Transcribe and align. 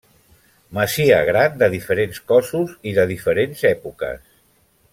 Masia 0.77 1.19
gran 1.27 1.59
de 1.63 1.69
diferents 1.75 2.23
cossos 2.31 2.73
i 2.93 2.95
de 3.01 3.05
diferents 3.13 3.63
èpoques. 3.73 4.27